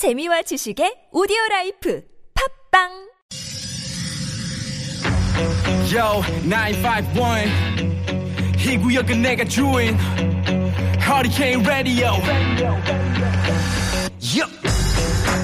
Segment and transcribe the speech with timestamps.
[0.00, 2.00] 재미와 지식의 오디오 life
[2.72, 2.88] 팟빵
[5.92, 7.20] Yo, 951.
[8.56, 9.98] 이 구역은 내가 주인.
[11.66, 12.16] Radio.
[14.22, 14.46] Yo.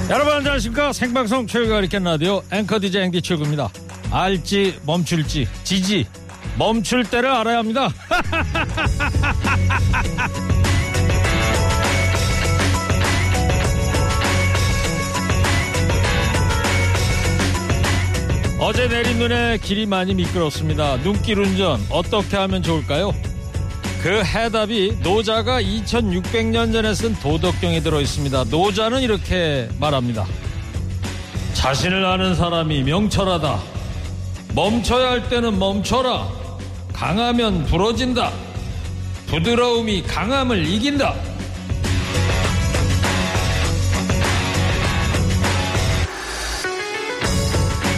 [0.09, 3.69] 여러분 안녕하십니까 생방송 최일구의 허리케인 라디오 앵커 DJ 앵디 최일구입니다
[4.09, 6.07] 알지 멈출지 지지
[6.57, 7.89] 멈출 때를 알아야 합니다
[18.59, 23.13] 어제 내린 눈에 길이 많이 미끄럽습니다 눈길 운전 어떻게 하면 좋을까요?
[24.01, 28.45] 그 해답이 노자가 2600년 전에 쓴 도덕경에 들어 있습니다.
[28.45, 30.25] 노자는 이렇게 말합니다.
[31.53, 33.59] 자신을 아는 사람이 명철하다.
[34.53, 36.29] 멈춰야 할 때는 멈춰라.
[36.93, 38.31] 강하면 부러진다.
[39.27, 41.15] 부드러움이 강함을 이긴다.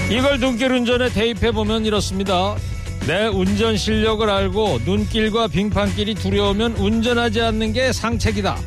[0.10, 2.56] 이걸 눈길 운전에 대입해 보면 이렇습니다.
[3.06, 8.58] 내 운전 실력을 알고 눈길과 빙판길이 두려우면 운전하지 않는 게 상책이다.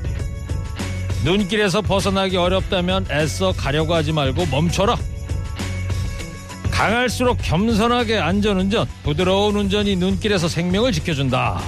[1.25, 4.97] 눈길에서 벗어나기 어렵다면 애써 가려고 하지 말고 멈춰라.
[6.71, 11.61] 강할수록 겸손하게 안전운전, 부드러운 운전이 눈길에서 생명을 지켜준다.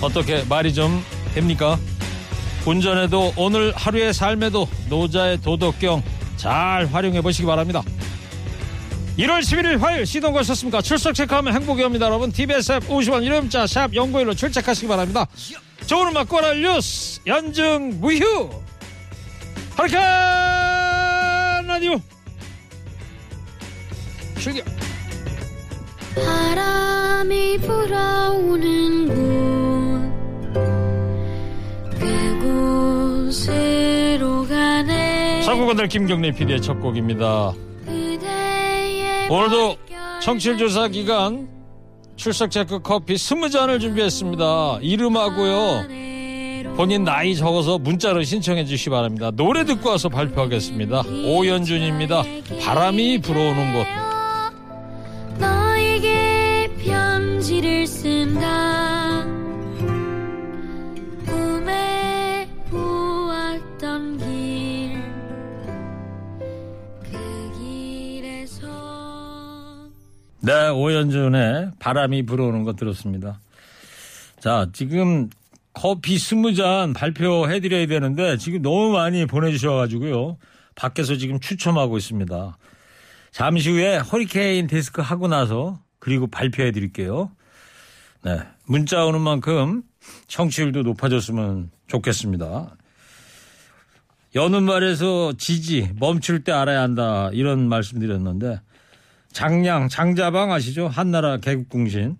[0.00, 1.02] 어떻게 말이 좀
[1.34, 1.78] 됩니까?
[2.66, 6.02] 운전에도 오늘 하루의 삶에도 노자의 도덕경
[6.36, 7.82] 잘 활용해 보시기 바랍니다.
[9.18, 10.82] 1월 11일 화요일 시동 거셨습니까?
[10.82, 12.06] 출석 체크하면 행복이 옵니다.
[12.06, 15.26] 여러분 TBS 앱 50원 이름자 샵 0915로 출첵하시기 바랍니다.
[15.86, 18.50] 좋은 음악 꼬랄 뉴스 연중 무휴
[19.76, 20.00] 하리칸
[21.66, 22.00] 라디오
[24.38, 24.64] 출격
[26.14, 29.14] 바람이 불어오는 곳
[33.30, 37.52] 그곳으로 가네 사구건들 김경래 PD의 첫 곡입니다.
[39.30, 41.48] 오늘도 발결 청취조사 기간
[42.16, 44.78] 출석 체크 커피 20잔을 준비했습니다.
[44.82, 45.86] 이름하고요.
[46.76, 49.30] 본인 나이 적어서 문자로 신청해 주시기 바랍니다.
[49.30, 51.02] 노래 듣고 와서 발표하겠습니다.
[51.26, 52.22] 오연준입니다.
[52.64, 54.13] 바람이 불어오는 곳.
[70.74, 73.40] 오연준의 바람이 불어오는 것 들었습니다.
[74.40, 75.30] 자, 지금
[75.72, 80.38] 커피 20잔 발표해 드려야 되는데 지금 너무 많이 보내주셔가지고요.
[80.74, 82.58] 밖에서 지금 추첨하고 있습니다.
[83.32, 87.30] 잠시 후에 허리케인 데스크 하고 나서 그리고 발표해 드릴게요.
[88.22, 88.38] 네.
[88.66, 89.82] 문자 오는 만큼
[90.28, 92.76] 청취율도 높아졌으면 좋겠습니다.
[94.34, 97.30] 여는 말에서 지지, 멈출 때 알아야 한다.
[97.32, 98.60] 이런 말씀 드렸는데
[99.34, 100.86] 장량, 장자방 아시죠?
[100.86, 102.16] 한나라 개국공신.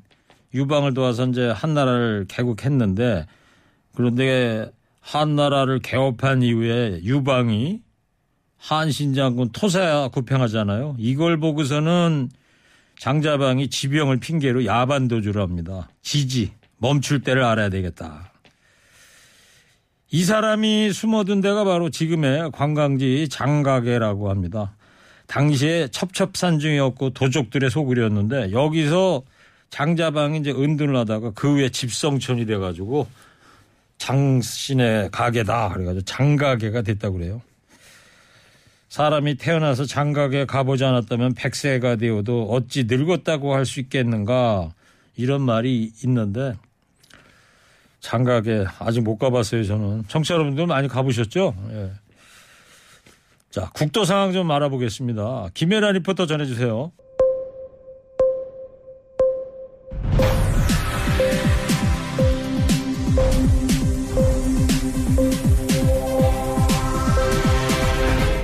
[0.53, 3.27] 유방을 도와서 이제 한나라를 개국했는데
[3.95, 4.71] 그런데
[5.01, 7.81] 한나라를 개업한 이후에 유방이
[8.59, 10.97] 한신장군 토사 구평하잖아요.
[10.99, 12.31] 이걸 보고서는
[12.99, 15.89] 장자방이 지병을 핑계로 야반도주를 합니다.
[16.03, 18.33] 지지, 멈출 때를 알아야 되겠다.
[20.11, 24.75] 이 사람이 숨어둔 데가 바로 지금의 관광지 장가계라고 합니다.
[25.27, 29.23] 당시에 첩첩산중이었고 도적들의 소굴이었는데 여기서
[29.71, 33.09] 장자방이 이제 은둔을 하다가 그 후에 집성촌이 돼가지고
[33.99, 37.43] 장신의 가게다 그래가지고 장가계가 됐다고 그래요.
[38.89, 44.71] 사람이 태어나서 장가게 가보지 않았다면 백세가 되어도 어찌 늙었다고 할 수 있겠는가
[45.17, 46.55] 이런 말이 있는데
[48.01, 51.55] 장가게 아직 못 가봤어요 저는 청취자 여러분들 많이 가보셨죠?
[51.73, 51.91] 예.
[53.54, 55.50] 자 국도 상황 좀 알아보겠습니다.
[55.54, 56.91] 김혜라 리포터 전해주세요.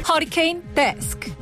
[0.09, 1.40] 허리케인 데스크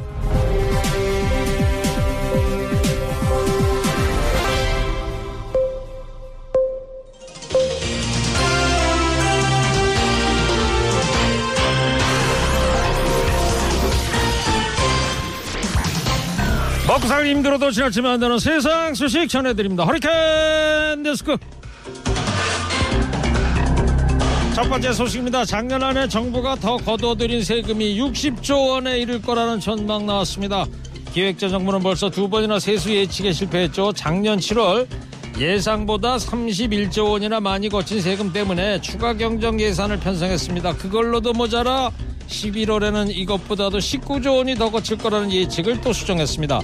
[16.98, 19.84] 먹고 살기 힘들어도 지나치면 안 되는 세상 소식 전해드립니다.
[19.84, 21.36] 허리케인 데스크.
[24.54, 25.44] 첫 번째 소식입니다.
[25.44, 30.66] 작년 안에 정부가 더 거둬들인 세금이 60조 원에 이를 거라는 전망 나왔습니다.
[31.12, 33.92] 기획재정부는 벌써 두 번이나 세수 예측에 실패했죠.
[33.92, 34.86] 작년 7월
[35.38, 40.76] 예상보다 31조 원이나 많이 거친 세금 때문에 추가 경정 예산을 편성했습니다.
[40.76, 41.92] 그걸로도 모자라
[42.28, 46.60] 11월에는 이것보다도 19조 원이 더 거칠 거라는 예측을 또 수정했습니다.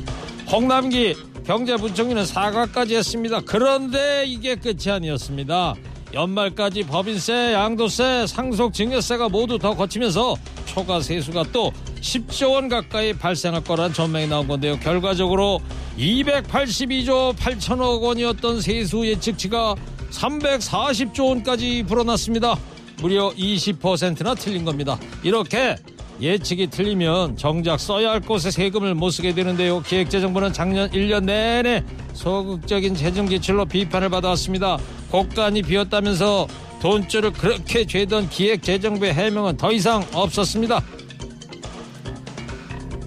[0.50, 1.14] 홍남기
[1.46, 3.40] 경제부총리는 사과까지 했습니다.
[3.44, 5.74] 그런데 이게 끝이 아니었습니다.
[6.12, 13.64] 연말까지 법인세, 양도세, 상속 증여세가 모두 더 거치면서 초과 세수가 또 10조 원 가까이 발생할
[13.64, 14.78] 거란 전망이 나온 건데요.
[14.78, 15.60] 결과적으로
[15.98, 19.74] 282조 8천억 원이었던 세수 예측치가
[20.10, 22.56] 340조 원까지 불어났습니다.
[23.00, 24.98] 무려 20%나 틀린 겁니다.
[25.22, 25.76] 이렇게
[26.20, 29.82] 예측이 틀리면 정작 써야 할 곳에 세금을 못 쓰게 되는데요.
[29.82, 34.78] 기획재정부는 작년 1년 내내 소극적인 재정 지출로 비판을 받아왔습니다.
[35.10, 36.46] 곡간이 비었다면서
[36.80, 40.82] 돈줄을 그렇게 죄던 기획재정부의 해명은 더 이상 없었습니다.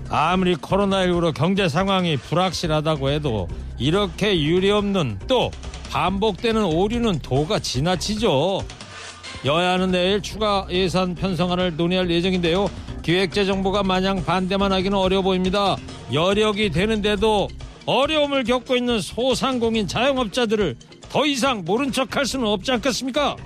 [0.09, 3.47] 아무리 코로나19로 경제 상황이 불확실하다고 해도
[3.77, 5.51] 이렇게 유례없는 또
[5.91, 8.61] 반복되는 오류는 도가 지나치죠.
[9.45, 12.69] 여야는 내일 추가 예산 편성안을 논의할 예정인데요.
[13.03, 15.77] 기획재정부가 마냥 반대만 하기는 어려워 보입니다.
[16.11, 17.47] 여력이 되는데도
[17.85, 20.75] 어려움을 겪고 있는 소상공인 자영업자들을
[21.09, 23.37] 더 이상 모른 척할 수는 없지 않겠습니까?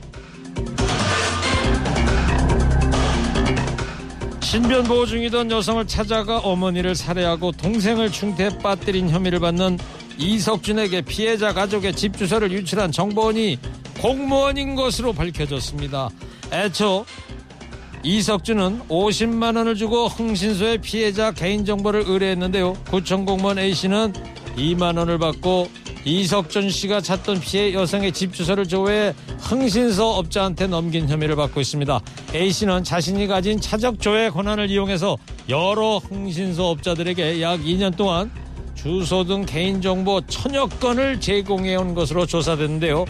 [4.42, 9.78] 신변 보호 중이던 여성을 찾아가 어머니를 살해하고 동생을 중태에 빠뜨린 혐의를 받는
[10.18, 13.58] 이석준에게 피해자 가족의 집 주소를 유출한 정보원이
[14.02, 16.10] 공무원인 것으로 밝혀졌습니다.
[16.52, 17.06] 애초
[18.04, 22.74] 이석준은 50만 원을 주고 흥신소에 피해자 개인정보를 의뢰했는데요.
[22.90, 24.14] 구청 공무원 A씨는
[24.58, 25.70] 2만 원을 받고
[26.04, 32.00] 이석준 씨가 찾던 피해 여성의 집 주소를 조회해 흥신소 업자한테 넘긴 혐의를 받고 있습니다.
[32.34, 35.16] A씨는 자신이 가진 차적 조회 권한을 이용해서
[35.48, 38.32] 여러 흥신소 업자들에게 약 2년 동안
[38.74, 43.06] 주소 등 개인정보 천여 건을 제공해온 것으로 조사됐는데요.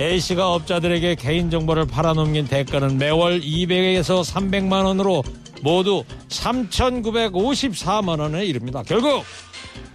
[0.00, 5.22] A씨가 업자들에게 개인정보를 팔아넘긴 대가는 매월 200에서 300만 원으로
[5.60, 8.82] 모두 3,954만 원에 이릅니다.
[8.86, 9.24] 결국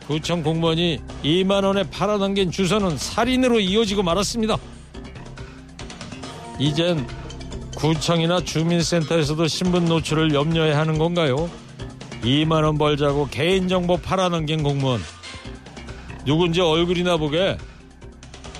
[0.05, 4.57] 구청 공무원이 2만 원에 팔아넘긴 주소는 살인으로 이어지고 말았습니다.
[6.59, 7.07] 이젠
[7.75, 11.49] 구청이나 주민센터에서도 신분 노출을 염려해야 하는 건가요?
[12.21, 15.01] 2만 원 벌자고 개인정보 팔아넘긴 공무원
[16.25, 17.57] 누군지 얼굴이나 보게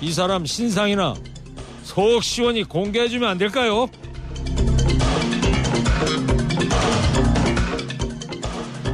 [0.00, 1.14] 이 사람 신상이나
[1.86, 3.86] 속 시원히 공개해주면 안 될까요?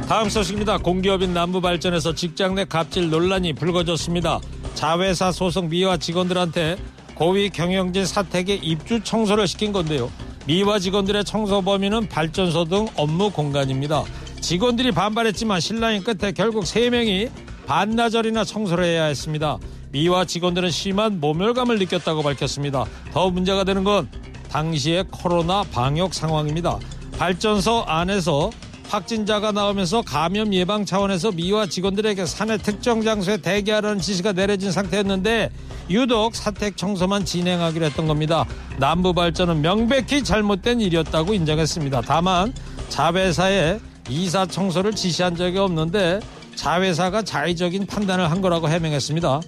[0.07, 0.77] 다음 소식입니다.
[0.77, 4.39] 공기업인 남부발전에서 직장 내 갑질 논란이 불거졌습니다.
[4.75, 6.77] 자회사 소속 미화 직원들한테
[7.15, 10.11] 고위 경영진 사택에 입주 청소를 시킨 건데요.
[10.45, 14.03] 미화 직원들의 청소 범위는 발전소 등 업무 공간입니다.
[14.39, 17.31] 직원들이 반발했지만 신랑이 끝에 결국 3명이
[17.65, 19.57] 반나절이나 청소를 해야 했습니다.
[19.93, 22.85] 미화 직원들은 심한 모멸감을 느꼈다고 밝혔습니다.
[23.13, 24.09] 더 문제가 되는 건
[24.49, 26.79] 당시의 코로나 방역 상황입니다.
[27.19, 28.49] 발전소 안에서
[28.89, 35.51] 확진자가 나오면서 감염 예방 차원에서 미화 직원들에게 사내 특정 장소에 대기하라는 지시가 내려진 상태였는데
[35.91, 38.45] 유독 사택 청소만 진행하기로 했던 겁니다.
[38.77, 42.01] 남부 발전은 명백히 잘못된 일이었다고 인정했습니다.
[42.01, 42.51] 다만
[42.89, 43.79] 자회사에
[44.09, 46.19] 이사 청소를 지시한 적이 없는데
[46.55, 49.41] 자회사가 자의적인 판단을 한 거라고 해명했습니다.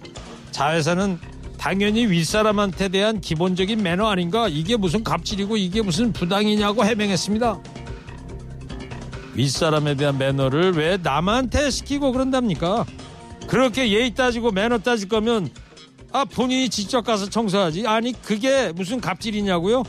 [0.56, 1.20] 자회사는
[1.58, 7.60] 당연히 윗사람한테 대한 기본적인 매너 아닌가 이게 무슨 갑질이고 이게 무슨 부당이냐고 해명했습니다.
[9.34, 12.86] 윗사람에 대한 매너를 왜 남한테 시키고 그런답니까?
[13.48, 15.50] 그렇게 예의 따지고 매너 따질 거면
[16.14, 19.84] 아 본인이 직접 가서 청소하지 아니 그게 무슨 갑질이냐고요?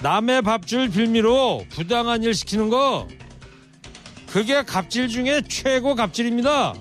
[0.00, 3.06] 남의 밥줄 빌미로 부당한 일 시키는 거
[4.28, 6.72] 그게 갑질 중에 최고 갑질입니다.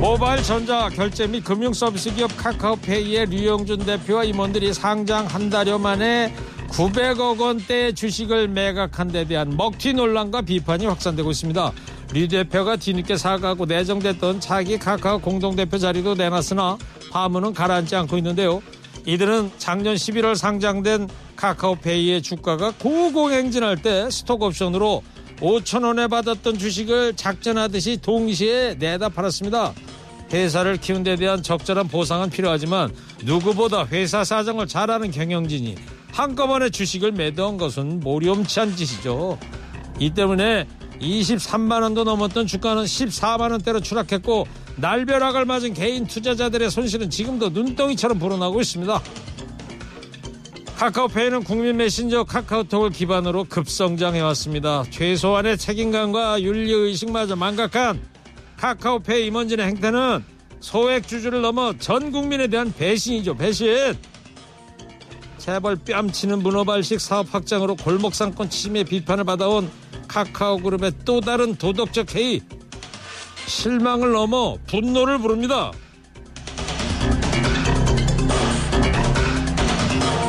[0.00, 6.32] 모바일 전자 결제 및 금융 서비스 기업 카카오페이의 류영준 대표와 임원들이 상장 한 달여 만에
[6.68, 11.72] 900억 원대 주식을 매각한 데 대한 먹튀 논란과 비판이 확산되고 있습니다.
[12.12, 16.78] 류 대표가 뒤늦게 사과하고 내정됐던 차기 카카오 공동대표 자리도 내놨으나
[17.10, 18.62] 파문은 가라앉지 않고 있는데요.
[19.04, 25.02] 이들은 작년 11월 상장된 카카오페이의 주가가 고공행진할 때 스톡옵션으로
[25.40, 29.72] 5천 원에 받았던 주식을 작전하듯이 동시에 내다 팔았습니다.
[30.32, 32.92] 회사를 키운 데 대한 적절한 보상은 필요하지만
[33.24, 35.76] 누구보다 회사 사정을 잘 아는 경영진이
[36.12, 39.38] 한꺼번에 주식을 매도한 것은 모렴치한 짓이죠.
[39.98, 40.66] 이 때문에
[41.00, 48.60] 23만 원도 넘었던 주가는 14만 원대로 추락했고 날벼락을 맞은 개인 투자자들의 손실은 지금도 눈덩이처럼 불어나고
[48.60, 49.00] 있습니다.
[50.78, 54.84] 카카오페이는 국민 메신저 카카오톡을 기반으로 급성장해왔습니다.
[54.90, 58.00] 최소한의 책임감과 윤리의식마저 망각한
[58.56, 60.24] 카카오페이 임원진의 행태는
[60.60, 63.36] 소액 주주를 넘어 전 국민에 대한 배신이죠.
[63.36, 63.96] 배신.
[65.38, 69.68] 재벌 뺨치는 문어발식 사업 확장으로 골목상권 침해 비판을 받아온
[70.06, 72.40] 카카오그룹의 또 다른 도덕적 해이
[73.48, 75.72] 실망을 넘어 분노를 부릅니다.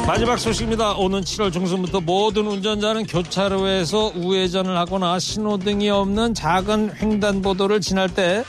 [0.09, 0.93] 마지막 소식입니다.
[0.95, 8.43] 오는 7월 중순부터 모든 운전자는 교차로에서 우회전을 하거나 신호등이 없는 작은 횡단보도를 지날 때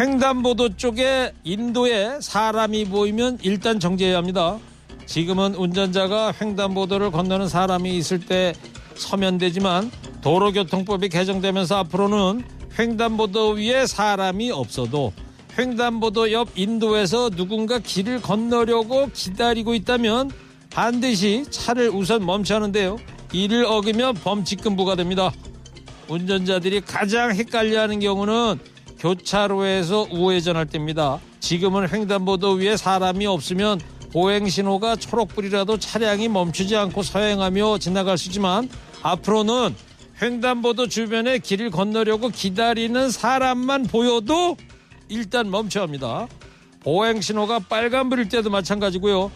[0.00, 4.58] 횡단보도 쪽에 인도에 사람이 보이면 일단 정지해야 합니다.
[5.06, 8.52] 지금은 운전자가 횡단보도를 건너는 사람이 있을 때
[8.96, 9.92] 서면 되지만
[10.22, 12.42] 도로교통법이 개정되면서 앞으로는
[12.76, 15.12] 횡단보도 위에 사람이 없어도
[15.56, 22.98] 횡단보도 옆 인도에서 누군가 길을 건너려고 기다리고 있다면 반드시 차를 우선 멈춰야 하는데요.
[23.32, 25.32] 이를 어기면 범칙금 부과됩니다.
[26.08, 28.58] 운전자들이 가장 헷갈려하는 경우는
[28.98, 31.20] 교차로에서 우회전할 때입니다.
[31.40, 33.80] 지금은 횡단보도 위에 사람이 없으면
[34.12, 38.68] 보행 신호가 초록불이라도 차량이 멈추지 않고 서행하며 지나갈 수 있지만
[39.02, 39.74] 앞으로는
[40.20, 44.56] 횡단보도 주변에 길을 건너려고 기다리는 사람만 보여도
[45.08, 46.26] 일단 멈춰야 합니다.
[46.80, 49.30] 보행 신호가 빨간불일 때도 마찬가지고요.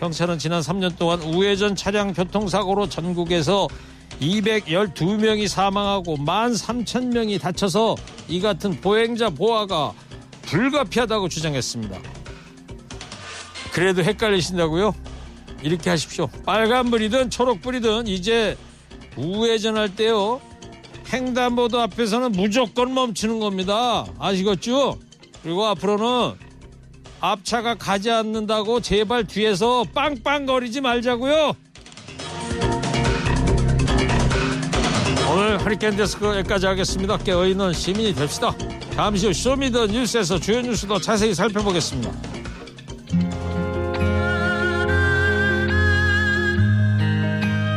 [0.00, 3.68] 경찰은 지난 3년 동안 우회전 차량 교통사고로 전국에서
[4.22, 9.92] 212명이 사망하고 13,000명이 다쳐서 이 같은 보행자 보호가
[10.42, 11.98] 불가피하다고 주장했습니다.
[13.72, 14.94] 그래도 헷갈리신다고요?
[15.62, 16.28] 이렇게 하십시오.
[16.46, 18.56] 빨간불이든 초록불이든 이제
[19.18, 20.40] 우회전할 때요.
[21.12, 24.06] 횡단보도 앞에서는 무조건 멈추는 겁니다.
[24.18, 24.98] 아시겠죠?
[25.42, 26.49] 그리고 앞으로는
[27.20, 31.54] 앞차가 가지 않는다고 제발 뒤에서 빵빵거리지 말자고요.
[35.32, 37.16] 오늘 허리케인 데스크 여기까지 하겠습니다.
[37.18, 38.52] 깨어있는 시민이 됩시다.
[38.94, 42.10] 잠시 후 Show Me the 뉴스에서 주요 뉴스도 자세히 살펴보겠습니다.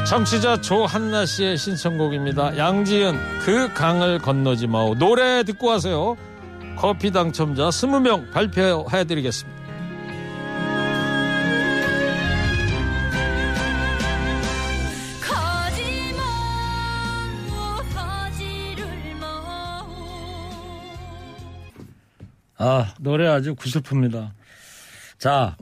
[0.07, 2.57] 청취자 조한나 씨의 신청곡입니다.
[2.57, 4.95] 양지은 그 강을 건너지 마오.
[4.95, 6.17] 노래 듣고 오세요.
[6.77, 9.63] 커피 당첨자 20명 발표해드리겠습니다.
[22.65, 24.31] 아, 노래 아주 구슬픕니다.
[25.17, 25.57] 자,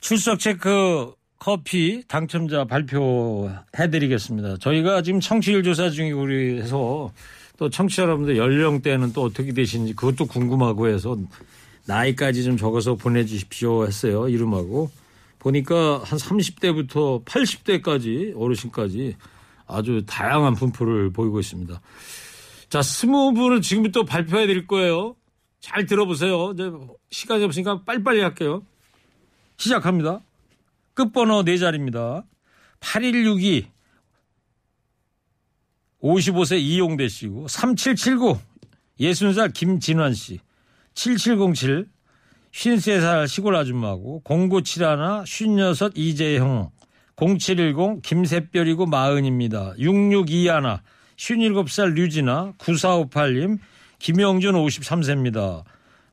[0.00, 4.58] 출석 체크 커피 당첨자 발표해드리겠습니다.
[4.58, 7.10] 저희가 지금 청취율 조사 중이고 그래서
[7.56, 11.16] 또 청취자 여러분들 연령대는 또 어떻게 되시는지 그것도 궁금하고 해서
[11.86, 14.28] 나이까지 좀 적어서 보내주십시오 했어요.
[14.28, 14.90] 이름하고.
[15.38, 19.16] 보니까 한 30대부터 80대까지 어르신까지
[19.66, 21.80] 아주 다양한 분포를 보이고 있습니다.
[22.70, 25.16] 자, 스무 분을 지금부터 발표해 드릴 거예요.
[25.60, 26.52] 잘 들어보세요.
[26.52, 26.70] 이제
[27.10, 28.62] 시간이 없으니까 빨리빨리 할게요.
[29.58, 30.20] 시작합니다.
[30.94, 32.24] 끝번호 4자리입니다.
[32.80, 33.73] 8162
[36.04, 38.36] 55세 이용대 씨고 3779
[39.00, 40.38] 60살 김진환 씨
[40.94, 41.86] 7707
[42.52, 46.70] 53살 시골 아줌마고 0971 56 이재형
[47.16, 49.74] 0710 김새별이고 마흔입니다.
[49.78, 50.78] 6621
[51.16, 53.58] 57살 류진아 9458님
[53.98, 55.64] 김영준 53세입니다.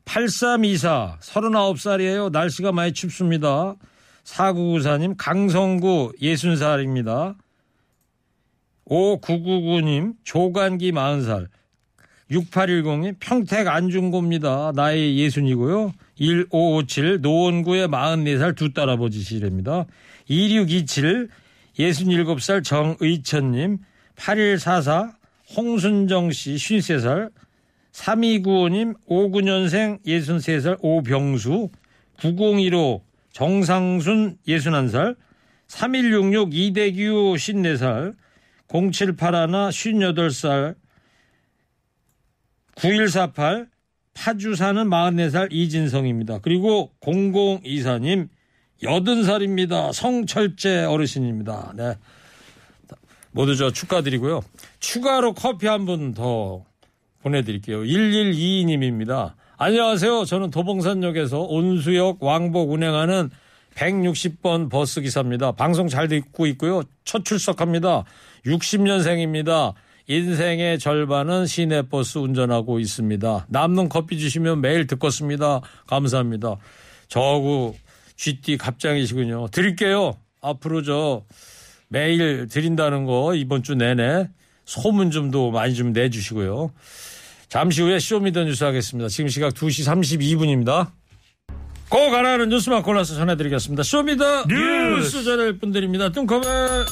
[0.05, 2.31] 8324 39살이에요.
[2.31, 3.75] 날씨가 많이 춥습니다.
[4.23, 7.35] 4994님 강성구 60살입니다.
[8.87, 11.47] 5999님 조간기 40살
[12.31, 14.71] 6810님 평택 안중고입니다.
[14.75, 15.91] 나이 예순이고요.
[16.17, 19.85] 1557 노원구의 44살 두 딸아버지시랍니다.
[20.29, 21.29] 2627
[21.77, 23.79] 67살 정의천님
[24.15, 25.13] 8144
[25.57, 27.31] 홍순정 씨 53살
[27.91, 31.69] 3295님 59년생 63살 오병수
[32.19, 35.15] 9015 정상순 61살
[35.67, 38.13] 3166 이대규 54살
[38.71, 39.15] 0781
[39.71, 40.75] 58살
[42.75, 43.67] 9148
[44.13, 46.39] 파주 사는 44살 이진성입니다.
[46.39, 48.29] 그리고 0024님
[48.83, 49.93] 80살입니다.
[49.93, 51.73] 성철재 어르신입니다.
[51.75, 51.95] 네.
[53.31, 54.41] 모두 저 축하드리고요.
[54.79, 56.65] 추가로 커피 한 분 더
[57.21, 57.81] 보내드릴게요.
[57.83, 59.33] 1122님입니다.
[59.57, 60.25] 안녕하세요.
[60.25, 63.29] 저는 도봉산역에서 온수역 왕복 운행하는
[63.75, 65.51] 160번 버스 기사입니다.
[65.53, 66.81] 방송 잘 듣고 있고요.
[67.05, 68.03] 첫 출석합니다.
[68.45, 69.73] 60년생입니다.
[70.07, 73.47] 인생의 절반은 시내버스 운전하고 있습니다.
[73.49, 75.61] 남는 커피 주시면 매일 듣겠습니다.
[75.87, 76.57] 감사합니다.
[77.07, 77.75] 저하고
[78.15, 79.47] 쥐띠 갑장이시군요.
[79.49, 80.15] 드릴게요.
[80.41, 81.23] 앞으로 저
[81.87, 84.29] 매일 드린다는 거 이번 주 내내
[84.65, 86.71] 소문 좀도 많이 좀 내주시고요.
[87.49, 89.09] 잠시 후에 Show Me the 뉴스 하겠습니다.
[89.09, 90.91] 지금 시각 2시 32분입니다.
[91.91, 93.83] 꼭 알아는 뉴스만 골라서 전해드리겠습니다.
[93.83, 94.95] Show Me the 뉴스.
[95.17, 96.09] 뉴스 전할 분들입니다.
[96.11, 96.41] 뚱커벨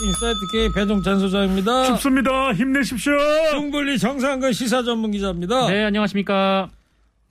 [0.04, 1.86] 인사이트 K 배종찬 소장입니다.
[1.86, 2.54] 춥습니다.
[2.54, 3.14] 힘내십시오.
[3.52, 5.68] 뚱블리 정상근 시사 전문 기자입니다.
[5.70, 6.68] 네, 안녕하십니까.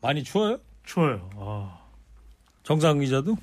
[0.01, 0.59] 많이 추워요?
[0.87, 1.29] 추워요.
[1.37, 1.79] 아.
[2.63, 3.37] 정상근 기자도?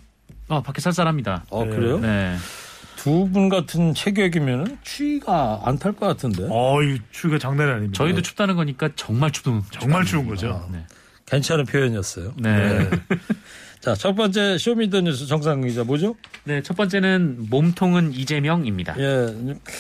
[0.48, 1.46] 어, 밖에 쌀쌀합니다.
[1.52, 1.70] 어 네.
[1.76, 2.00] 그래요?
[2.00, 2.36] 네.
[2.96, 6.48] 두분 같은 체격이면은 추위가 안 탈 것 같은데.
[6.50, 7.94] 어 이 추위가 장난이 아닙니다.
[7.96, 9.62] 저희도 춥다는 거니까 정말 춥은.
[9.70, 10.68] 정말 추운 거죠.
[10.72, 10.84] 네.
[11.28, 12.34] 괜찮은 표현이었어요.
[12.38, 12.90] 네.
[13.86, 16.16] 자, 첫 번째 쇼미더뉴스 정상근 기자 뭐죠?
[16.44, 18.96] 네, 첫 번째는 몸통은 이재명입니다.
[18.98, 19.28] 예,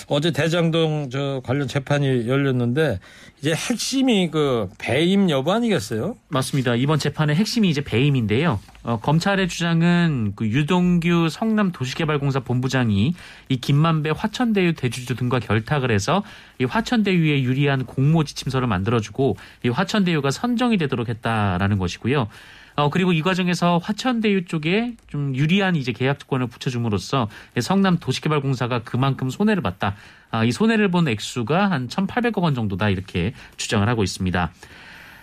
[0.07, 2.99] 어제 대장동 저 관련 재판이 열렸는데
[3.39, 6.17] 이제 핵심이 그 배임 여부 아니겠어요?
[6.27, 6.75] 맞습니다.
[6.75, 8.59] 이번 재판의 핵심이 이제 배임인데요.
[8.83, 13.15] 어, 검찰의 주장은 그 유동규 성남 도시개발공사 본부장이
[13.49, 16.21] 이 김만배 화천대유 대주주 등과 결탁을 해서
[16.59, 22.27] 이 화천대유에 유리한 공모 지침서를 만들어주고 이 화천대유가 선정이 되도록 했다라는 것이고요.
[22.75, 27.29] 어, 그리고 이 과정에서 화천대유 쪽에 좀 유리한 이제 계약 조건을 붙여줌으로써
[27.59, 29.95] 성남 도시개발공사가 그만큼 손해를 봤다.
[30.29, 34.51] 아, 이 손해를 본 액수가 한 1,800억 원 정도다 이렇게 주장을 하고 있습니다.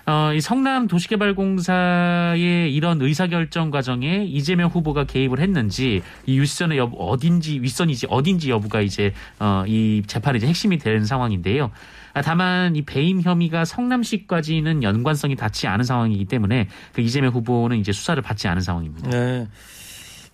[0.04, 7.61] 어, 이 성남 도시개발공사의 이런 의사결정 과정에 이재명 후보가 개입을 했는지 이 윗선의 여부 어딘지
[7.61, 11.71] 윗선이지 어딘지 여부가 이제 어, 이 재판의 핵심이 되는 상황인데요.
[12.14, 17.92] 아, 다만 이 배임 혐의가 성남시까지는 연관성이 닿지 않은 상황이기 때문에 그 이재명 후보는 이제
[17.92, 19.11] 수사를 받지 않은 상황입니다.
[19.11, 19.49] 네.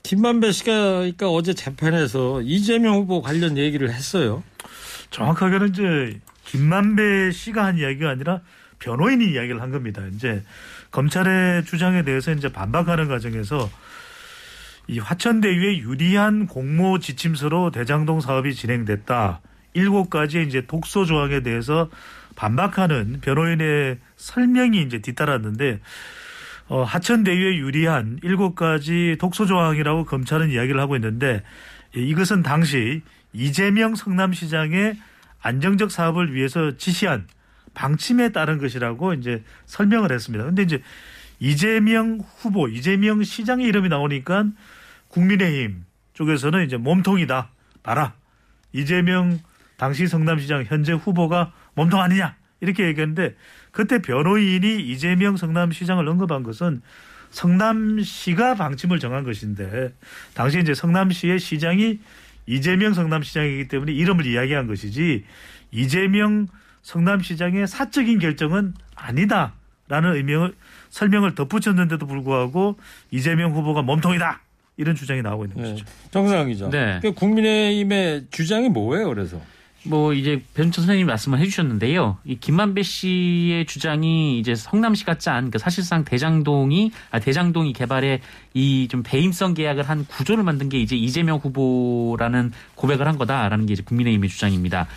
[0.03, 4.43] 김만배 씨가 그러니까 어제 재판에서 이재명 후보 관련 얘기를 했어요.
[5.11, 8.41] 정확하게는 이제 김만배 씨가 한 이야기가 아니라
[8.79, 10.03] 변호인이 이야기를 한 겁니다.
[10.15, 10.43] 이제
[10.91, 13.69] 검찰의 주장에 대해서 이제 반박하는 과정에서
[14.87, 19.41] 이 화천대유의 유리한 공모 지침서로 대장동 사업이 진행됐다.
[19.75, 21.89] 일곱 가지 이제 독소 조항에 대해서
[22.37, 25.81] 반박하는 변호인의 설명이 이제 뒤따랐는데
[26.69, 31.43] 어, 하천 대유에 유리한 일곱 가지 독소 조항이라고 검찰은 이야기를 하고 있는데
[31.97, 34.97] 예, 이것은 당시 이재명 성남시장의
[35.41, 37.27] 안정적 사업을 위해서 지시한
[37.75, 40.45] 방침에 따른 것이라고 이제 설명을 했습니다.
[40.45, 40.83] 근데 이제
[41.41, 44.47] 이재명 후보, 이재명 시장의 이름이 나오니까
[45.09, 47.51] 국민의힘 쪽에서는 이제 몸통이다.
[47.83, 48.15] 봐라.
[48.73, 49.39] 이재명
[49.79, 52.37] 당시 성남시장 현재 후보가 몸통 아니냐.
[52.61, 53.37] 이렇게 얘기했는데
[53.71, 56.83] 그때 변호인이 이재명 성남시장을 언급한 것은
[57.31, 59.95] 성남시가 방침을 정한 것인데
[60.35, 62.01] 당시 이제 성남시의 시장이
[62.47, 65.25] 이재명 성남시장이기 때문에 이름을 이야기한 것이지
[65.71, 66.49] 이재명
[66.83, 70.55] 성남시장의 사적인 결정은 아니다라는 의명을
[70.89, 72.79] 설명을 덧붙였는데도 불구하고
[73.13, 74.41] 이재명 후보가 몸통이다
[74.79, 75.71] 이런 주장이 나오고 있는 네.
[75.71, 75.87] 것이죠.
[76.11, 76.71] 정상근 기자.
[76.71, 76.99] 네.
[77.03, 79.41] 그 국민의힘의 주장이 뭐예요, 그래서?
[79.89, 82.19] 뭐 이제 배준천 선생님이 말씀을 해주셨는데요.
[82.25, 88.21] 이 김만배 씨의 주장이 이제 성남시가 짠그 사실상 대장동이 아, 대장동이 개발에
[88.55, 93.75] 이 좀 배임성 계약을 한 구조를 만든 게 이제 이재명 후보라는 고백을 한 거다라는 게
[93.75, 94.89] 이제 국민의힘의 주장입니다.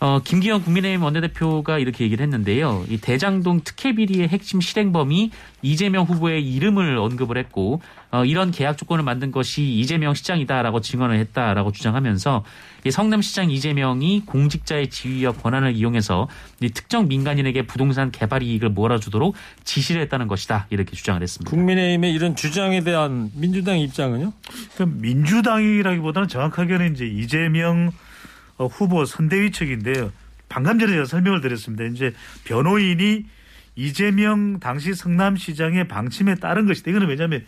[0.00, 2.84] 어, 김기현 국민의힘 원내대표가 이렇게 얘기를 했는데요.
[2.88, 5.30] 이 대장동 특혜 비리의 핵심 실행범이
[5.62, 7.80] 이재명 후보의 이름을 언급을 했고
[8.10, 12.44] 어, 이런 계약 조건을 만든 것이 이재명 시장이다라고 증언을 했다라고 주장하면서
[12.86, 16.28] 이 성남시장 이재명이 공직자의 지위와 권한을 이용해서
[16.60, 21.50] 이 특정 민간인에게 부동산 개발 이익을 몰아주도록 지시를 했다는 것이다 이렇게 주장을 했습니다.
[21.50, 24.32] 국민의힘의 이런 주장에 대한 민주당 입장은요?
[24.74, 27.90] 그럼 민주당이라기보다는 정확하게는 이제 이재명
[28.56, 30.12] 어, 후보 선대위 측인데요.
[30.48, 31.84] 방금 전에 제가 설명을 드렸습니다.
[31.84, 32.12] 이제
[32.44, 33.26] 변호인이
[33.76, 36.90] 이재명 당시 성남시장의 방침에 따른 것이다.
[36.90, 37.44] 이거는 왜냐하면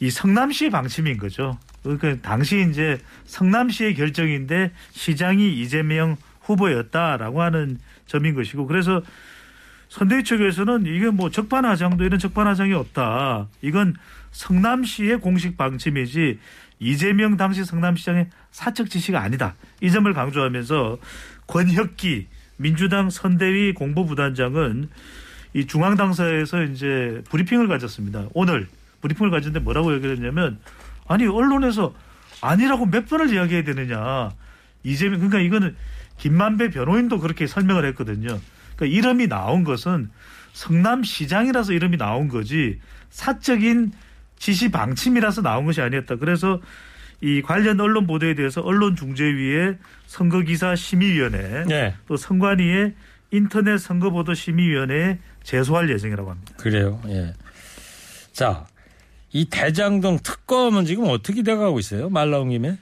[0.00, 1.58] 이 성남시의 방침인 거죠.
[1.82, 9.02] 그러니까 당시 이제 성남시의 결정인데 시장이 이재명 후보였다라고 하는 점인 것이고 그래서
[9.88, 13.48] 선대위 측에서는 이게 뭐 적반하장도 이런 적반하장이 없다.
[13.62, 13.94] 이건
[14.32, 16.40] 성남시의 공식 방침이지
[16.84, 19.54] 이재명 당시 성남시장의 사적 지시가 아니다.
[19.80, 20.98] 이 점을 강조하면서
[21.46, 22.26] 권혁기
[22.58, 24.90] 민주당 선대위 공보부단장은
[25.54, 28.26] 이 중앙당사에서 이제 브리핑을 가졌습니다.
[28.34, 28.68] 오늘
[29.00, 30.58] 브리핑을 가졌는데 뭐라고 얘기를 했냐면
[31.08, 31.94] 아니 언론에서
[32.42, 34.32] 아니라고 몇 번을 이야기해야 되느냐.
[34.82, 35.76] 이재명 그러니까 이거는
[36.18, 38.38] 김만배 변호인도 그렇게 설명을 했거든요.
[38.76, 40.10] 그러니까 이름이 나온 것은
[40.52, 43.92] 성남시장이라서 이름이 나온 거지 사적인
[44.36, 46.16] 지시 방침이라서 나온 것이 아니었다.
[46.16, 46.60] 그래서
[47.20, 51.94] 이 관련 언론 보도에 대해서 언론중재위의 선거기사 심의위원회 네.
[52.06, 52.94] 또 선관위의
[53.30, 56.54] 인터넷 선거보도 심의위원회에 제소할 예정이라고 합니다.
[56.58, 57.00] 그래요.
[57.08, 57.32] 예.
[58.32, 58.66] 자,
[59.32, 62.08] 이 대장동 특검은 지금 어떻게 돼가고 있어요?
[62.08, 62.78] 말 나온 김에?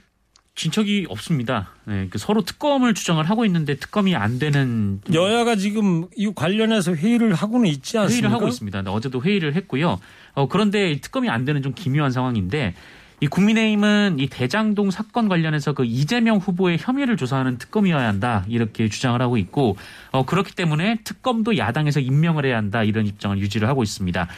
[0.55, 1.71] 진척이 없습니다.
[1.85, 7.33] 네, 그 서로 특검을 주장을 하고 있는데 특검이 안 되는 여야가 지금 이 관련해서 회의를
[7.35, 8.29] 하고는 있지 않습니까?
[8.29, 8.83] 회의를 하고 있습니다.
[8.83, 9.99] 네, 어제도 회의를 했고요.
[10.35, 12.75] 어, 그런데 특검이 안 되는 좀 기묘한 상황인데
[13.21, 19.21] 이 국민의힘은 이 대장동 사건 관련해서 그 이재명 후보의 혐의를 조사하는 특검이어야 한다 이렇게 주장을
[19.23, 19.77] 하고 있고
[20.11, 24.29] 어, 그렇기 때문에 특검도 야당에서 임명을 해야 한다 이런 입장을 유지를 하고 있습니다.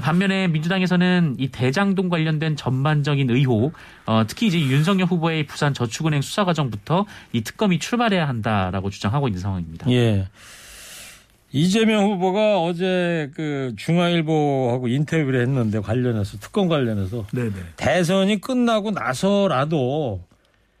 [0.00, 3.72] 반면에 민주당에서는 이 대장동 관련된 전반적인 의혹,
[4.06, 9.40] 어, 특히 이제 윤석열 후보의 부산 저축은행 수사 과정부터 이 특검이 출발해야 한다라고 주장하고 있는
[9.40, 9.90] 상황입니다.
[9.90, 10.28] 예.
[11.52, 17.52] 이재명 후보가 어제 그 중앙일보하고 인터뷰를 했는데 관련해서 특검 관련해서 네네.
[17.76, 20.24] 대선이 끝나고 나서라도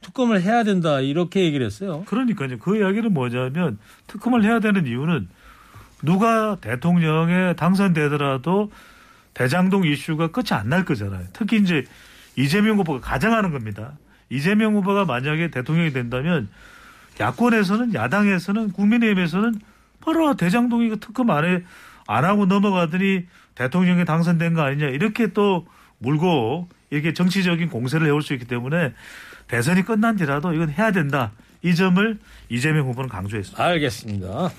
[0.02, 2.04] 특검을 해야 된다 이렇게 얘기를 했어요.
[2.06, 2.58] 그러니까요.
[2.58, 5.28] 그 이야기는 뭐냐면 특검을 해야 되는 이유는
[6.02, 8.70] 누가 대통령에 당선되더라도
[9.36, 11.26] 대장동 이슈가 끝이 안 날 거잖아요.
[11.34, 11.84] 특히 이제
[12.36, 13.92] 이재명 후보가 가정하는 겁니다.
[14.30, 16.48] 이재명 후보가 만약에 대통령이 된다면
[17.20, 19.60] 야권에서는 야당에서는 국민의힘에서는
[20.00, 21.62] 바로 대장동이 그 특검 안에
[22.06, 25.66] 안 하고 넘어가더니 대통령에 당선된 거 아니냐 이렇게 또
[25.98, 28.94] 물고 이렇게 정치적인 공세를 해올 수 있기 때문에
[29.48, 31.32] 대선이 끝난 뒤라도 이건 해야 된다.
[31.62, 32.18] 이 점을
[32.48, 33.62] 이재명 후보는 강조했습니다.
[33.62, 34.50] 알겠습니다.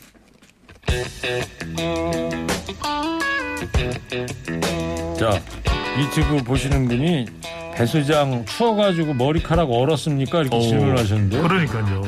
[5.18, 5.42] 자,
[6.00, 7.26] 유튜브 보시는 분이
[7.76, 10.42] 배 수장 추워가지고 머리카락 얼었습니까?
[10.42, 10.62] 이렇게 오.
[10.62, 12.02] 질문하셨는데 그러니까요.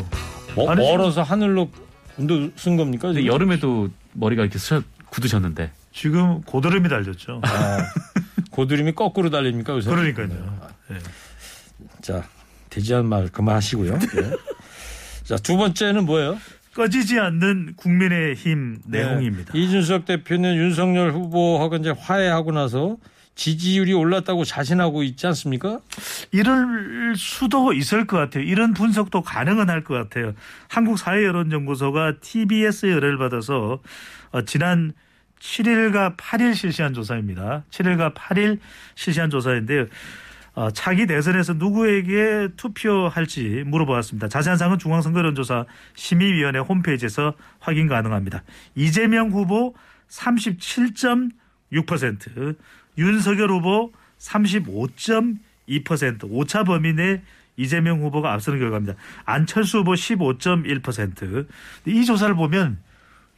[0.55, 1.69] 어, 아니, 얼어서 하늘로
[2.17, 3.07] 운도 쓴 겁니까?
[3.09, 3.33] 근데 지금?
[3.33, 7.41] 여름에도 머리가 이렇게 스- 굳으셨는데 지금 고드름이 달렸죠.
[7.43, 7.77] 아,
[8.51, 9.89] 고드름이 거꾸로 달립니까 요새?
[9.89, 10.29] 그러니까요.
[10.91, 10.97] 예.
[12.01, 12.23] 자,
[12.69, 13.93] 대지한 말 그만하시고요.
[13.93, 14.31] 예.
[15.23, 16.37] 자, 두 번째는 뭐예요?
[16.79, 19.51] 꺼지지 않는 국민의힘 내용입니다.
[19.51, 19.59] 네.
[19.59, 22.95] 이준석 대표는 윤석열 후보하고 이제 화해하고 나서
[23.35, 25.81] 지지율이 올랐다고 자신하고 있지 않습니까?
[26.31, 28.45] 이럴 수도 있을 것 같아요.
[28.45, 30.33] 이런 분석도 가능은 할 것 같아요.
[30.69, 33.79] 한국사회여론연구소가 TBS의 의뢰를 받아서
[34.31, 34.93] 어, 지난
[35.41, 37.65] 7일과 8일 실시한 조사입니다.
[37.71, 38.59] 7일과 8일
[38.95, 39.85] 실시한 조사인데요.
[40.59, 44.27] 어, 차기 대선에서 누구에게 투표할지 물어보았습니다.
[44.27, 48.43] 자세한 사항은 중앙선거여론조사 심의위원회 홈페이지에서 확인 가능합니다.
[48.75, 49.73] 이재명 후보
[50.09, 52.57] 37.6%,
[52.97, 57.21] 윤석열 후보 35.2%, 오차 범위 내
[57.55, 58.95] 이재명 후보가 앞서는 결과입니다.
[59.23, 61.47] 안철수 후보 15.1%.
[61.85, 62.79] 이 조사를 보면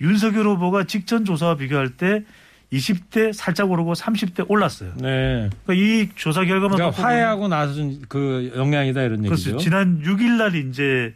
[0.01, 2.25] 윤석열 후보가 직전 조사와 비교할 때
[2.71, 4.93] 20대 살짝 오르고 30대 올랐어요.
[4.95, 5.49] 네.
[5.65, 7.73] 그러니까 이 조사 결과만 그러니까 화해하고 나서
[8.07, 9.51] 그 영향이다 이런 얘기죠.
[9.51, 9.57] 그렇죠.
[9.63, 11.13] 지난 6일 날 이제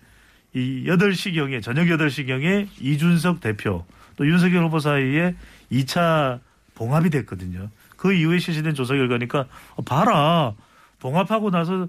[0.53, 3.85] 이 8시경에 저녁 8시경에 이준석 대표
[4.17, 5.35] 또 윤석열 후보 사이에
[5.71, 6.39] 2차
[6.75, 7.69] 봉합이 됐거든요.
[7.95, 10.53] 그 이후에 실시된 조사 결과니까 어, 봐라.
[10.99, 11.87] 봉합하고 나서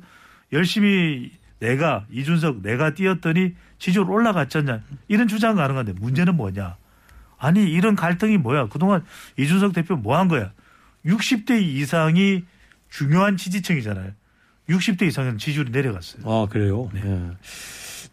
[0.52, 4.81] 열심히 내가 이준석 내가 뛰었더니 지지율 올라갔지 않냐.
[5.09, 6.76] 이런 주장 가능한데 문제는 뭐냐.
[7.38, 8.68] 아니 이런 갈등이 뭐야.
[8.68, 9.05] 그동안
[9.38, 10.53] 이준석 대표 뭐 한 거야.
[11.05, 12.42] 60대 이상이
[12.90, 14.11] 중요한 지지층이잖아요.
[14.68, 16.22] 60대 이상은 지지율이 내려갔어요.
[16.25, 16.90] 아 그래요.
[16.92, 17.03] 네.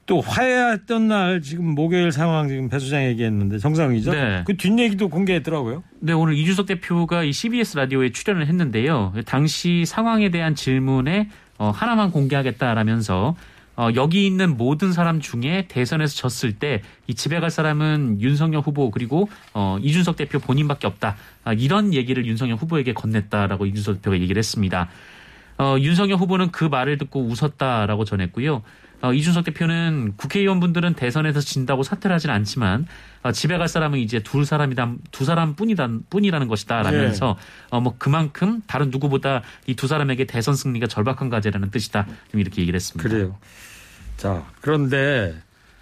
[0.06, 4.12] 또 화해했던 날 지금 목요일 상황 지금 배 수장 얘기했는데 정상이죠.
[4.12, 4.44] 네.
[4.46, 5.82] 그 뒷얘기도 공개했더라고요.
[6.02, 9.14] 네, 오늘 이준석 대표가 이 CBS 라디오에 출연을 했는데요.
[9.26, 13.36] 당시 상황에 대한 질문에 어, 하나만 공개하겠다라면서
[13.76, 18.90] 어, 여기 있는 모든 사람 중에 대선에서 졌을 때 이 집에 갈 사람은 윤석열 후보
[18.92, 21.16] 그리고 어, 이준석 대표 본인밖에 없다.
[21.44, 24.90] 아, 이런 얘기를 윤석열 후보에게 건넸다라고 이준석 대표가 얘기를 했습니다.
[25.58, 28.64] 어, 윤석열 후보는 그 말을 듣고 웃었다라고 전했고요.
[29.04, 32.88] 어, 이준석 대표는 국회의원분들은 대선에서 진다고 사퇴를 하진 않지만
[33.22, 37.38] 어, 집에 갈 사람은 이제 둘 사람이다 두 사람 뿐이다 뿐이라는 것이다라면서
[37.70, 42.62] 어, 뭐 그만큼 다른 누구보다 이 두 사람에게 대선 승리가 절박한 과제라는 뜻이다 좀 이렇게
[42.62, 43.10] 얘기를 했습니다.
[43.10, 43.36] 그래요.
[44.16, 45.36] 자 그런데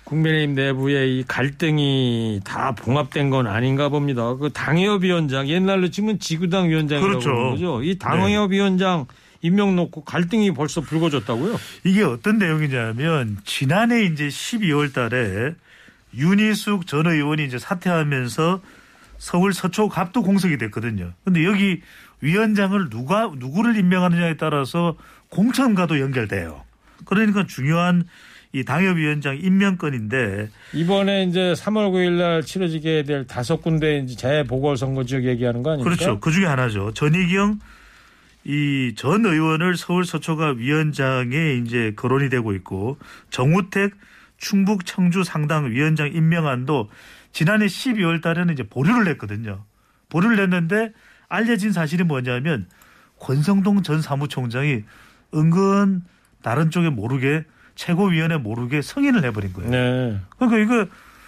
[0.06, 4.34] 국민의힘 내부에 이 갈등이 다 봉합된 건 아닌가 봅니다.
[4.36, 7.30] 그 당협위원장 옛날로 치면 지구당 위원장이라고 그렇죠.
[7.30, 7.84] 그러는 거죠.
[7.84, 9.06] 이 당협위원장
[9.42, 11.60] 임명 놓고 갈등이 벌써 불거졌다고요?
[11.84, 15.54] 이게 어떤 내용이냐면 지난해 이제 12월 달에
[16.16, 18.62] 윤희숙 전 의원이 이제 사퇴하면서
[19.18, 21.14] 서울 서초 갑도 공석이 됐거든요.
[21.24, 21.82] 근데 여기
[22.22, 24.96] 위원장을 누가 누구를 임명하느냐에 따라서
[25.30, 26.64] 공천과도 연결돼요.
[27.06, 28.04] 그러니까 중요한
[28.54, 35.24] 이 당협위원장 임명권인데 이번에 이제 3월 9일 날 치러지게 될 다섯 군데 이제 재보궐선거 지역
[35.24, 35.96] 얘기하는 거 아닙니까?
[35.96, 36.20] 그렇죠.
[36.20, 36.92] 그 중에 하나죠.
[36.94, 37.60] 전희경
[38.44, 42.98] 이 전 의원을 서울 서초가 위원장에 이제 거론이 되고 있고
[43.30, 43.94] 정우택
[44.38, 46.90] 충북 청주 상당 위원장 임명안도
[47.32, 49.64] 지난해 12월 달에는 이제 보류를 냈거든요.
[50.10, 50.92] 보류를 냈는데
[51.30, 52.68] 알려진 사실이 뭐냐면
[53.20, 54.84] 권성동 전 사무총장이
[55.34, 56.02] 은근
[56.42, 59.70] 다른 쪽에 모르게 최고위원회 모르게 승인을 해버린 거예요.
[59.72, 60.20] 네.
[60.38, 60.88] 그러니까 이거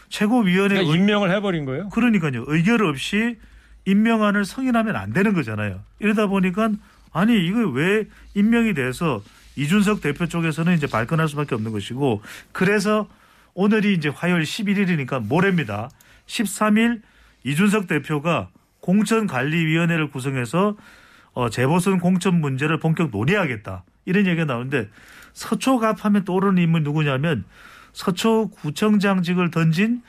[0.10, 1.90] 최고위원회 그러니까 임명을 해버린 거예요.
[1.90, 2.44] 그러니까요.
[2.48, 3.38] 의결 없이
[3.86, 5.82] 임명안을 승인하면 안 되는 거잖아요.
[6.00, 6.72] 이러다 보니까
[7.14, 9.24] 아니 이거 왜 임명이 돼서
[9.56, 12.22] 이준석 대표 쪽에서는 이제 발끈할 수밖에 없는 것이고
[12.52, 13.08] 그래서
[13.54, 15.90] 오늘이 이제 화요일 11일이니까 모레입니다.
[16.26, 17.02] 13일
[17.44, 18.50] 이준석 대표가
[18.82, 20.76] 공천관리위원회를 구성해서
[21.34, 24.90] 어, 재보선 공천 문제를 본격 논의하겠다 이런 얘기가 나오는데
[25.34, 27.46] 서초갑 하면 떠오르는 인물 누구냐면
[27.94, 30.02] 서초구청장직을 던진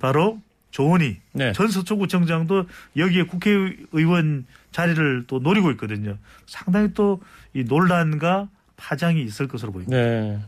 [0.00, 1.52] 바로 조은희 네.
[1.52, 6.16] 전 서초구청장도 여기에 국회의원 자리를 또 노리고 있거든요.
[6.46, 7.20] 상당히 또
[7.54, 9.96] 이 논란과 파장이 있을 것으로 보입니다.
[9.96, 10.38] 네.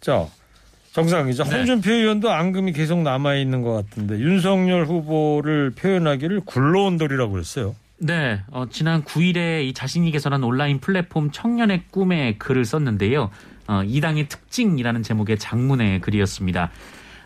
[0.00, 0.26] 자,
[0.92, 1.56] 정상 기자, 네.
[1.58, 7.76] 홍준표 의원도 앙금이 계속 남아 있는 것 같은데 윤석열 후보를 표현하기를 굴러온돌이라고 했어요.
[7.98, 13.30] 네, 어, 지난 9일에 이 자신이 개설한 온라인 플랫폼 청년의 꿈에 글을 썼는데요.
[13.68, 16.70] 어, 이 당의 특징이라는 제목의 장문의 글이었습니다.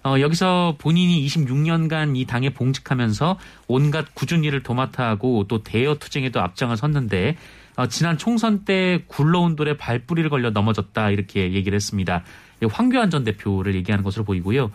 [0.03, 6.41] 어, 여기서 본인이 26년간 이 당에 봉직하면서 온갖 꾸준 일을 도맡아 하고 또 대여 투쟁에도
[6.41, 7.37] 앞장을 섰는데
[7.77, 12.25] 어, 지난 총선 때 굴러온 돌에 발뿌리를 걸려 넘어졌다 이렇게 얘기를 했습니다.
[12.63, 14.71] 이 황교안 전 대표를 얘기하는 것으로 보이고요.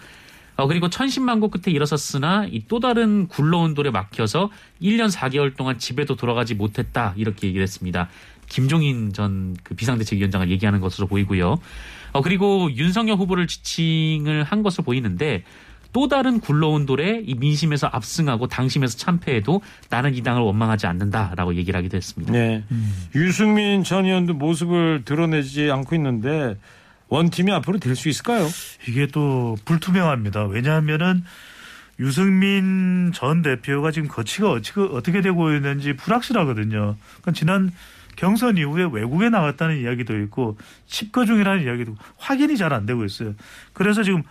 [0.58, 4.50] 어, 그리고 천신만고 끝에 일어섰으나 이 또 다른 굴러온 돌에 막혀서
[4.82, 8.10] 1년 4개월 동안 집에도 돌아가지 못했다 이렇게 얘기를 했습니다.
[8.48, 11.58] 김종인 전 그 비상대책위원장을 얘기하는 것으로 보이고요.
[12.14, 15.44] 어, 그리고 윤석열 후보를 지칭을 한 것으로 보이는데
[15.94, 21.78] 또 다른 굴러온 돌에 이 민심에서 압승하고 당심에서 참패해도 나는 이 당을 원망하지 않는다라고 얘기를
[21.78, 22.34] 하기도 했습니다.
[22.34, 22.64] 네.
[23.16, 26.58] 유승민 전 의원도 모습을 드러내지 않고 있는데
[27.08, 28.46] 원팀이 앞으로 될 수 있을까요?
[28.90, 30.46] 이게 또 불투명합니다.
[30.48, 31.24] 왜냐하면은
[32.00, 36.96] 유승민 전 대표가 지금 거치가 어찌- 어떻게 되고 있는지 불확실하거든요.
[37.22, 37.72] 그러니까 지난
[38.16, 43.34] 경선 이후에 외국에 나갔다는 이야기도 있고 칩거 중이라는 이야기도 확인이 잘 안 되고 있어요.
[43.74, 44.24] 그래서 지금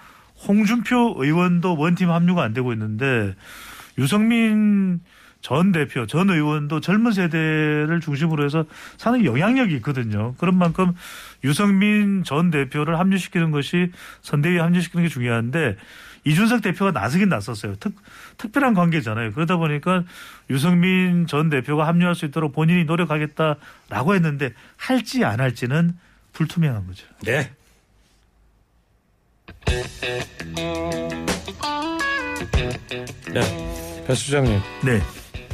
[0.47, 3.35] 홍준표 의원도 원팀 합류가 안 되고 있는데
[3.99, 5.01] 유승민
[5.41, 8.65] 전 대표, 전 의원도 젊은 세대를 중심으로 해서
[8.97, 10.35] 상당히 영향력이 있거든요.
[10.39, 10.95] 그런 만큼
[11.45, 13.93] 유승민 전 대표를 합류시키는 것이
[14.23, 15.77] 선대위에 합류시키는 게 중요한데
[16.25, 17.77] 이준석 대표가 나서긴 나섰어요.
[17.77, 17.95] 특,
[18.39, 19.33] 특별한 관계잖아요.
[19.33, 20.05] 그러다 보니까
[20.51, 25.97] 유승민 전 대표가 합류할 수 있도록 본인이 노력하겠다라고 했는데 할지 안 할지는
[26.33, 27.07] 불투명한 거죠.
[27.25, 27.51] 네.
[33.33, 34.05] 네.
[34.07, 34.61] 배 수장님.
[34.85, 35.01] 네.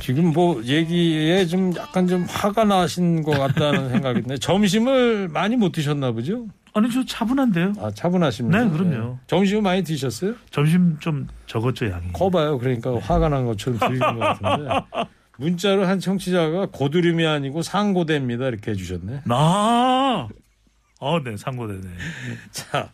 [0.00, 4.38] 지금 뭐 얘기에 좀 약간 좀 화가 나신 것 같다는 생각이 드네.
[4.38, 6.46] 점심을 많이 못 드셨나 보죠?
[6.72, 7.72] 아니 저 차분한데요.
[7.80, 8.64] 아 차분하십니다.
[8.64, 9.18] 네, 그럼요.
[9.26, 10.34] 점심을 많이 드셨어요?
[10.50, 12.12] 점심 좀 적었죠 양이.
[12.12, 12.58] 커봐요.
[12.58, 14.70] 그러니까 화가 난 것처럼 들리는 것 같은데.
[15.38, 18.48] 문자로 한 청취자가 고드름이 아니고 상고대입니다.
[18.48, 19.22] 이렇게 해주셨네.
[19.30, 20.28] 아,
[21.00, 21.80] 어, 네, 상고되네.
[22.52, 22.90] 자,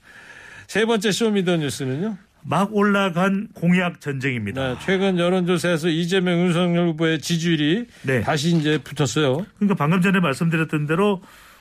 [0.69, 2.17] 세 번째 쇼미더뉴스는요.
[2.49, 4.75] 막 올라간 공약 전쟁입니다.
[4.75, 8.21] 네, 최근 여론조사에서 이재명 윤석열 후보의 지지율이 네.
[8.21, 9.45] 다시 이제 붙었어요.
[9.57, 11.21] 그러니까 방금 전에 말씀드렸던 대로